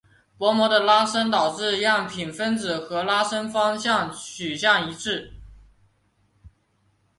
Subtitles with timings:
[0.35, 5.33] 薄膜的拉伸导致样品分子和拉伸方向取向一致。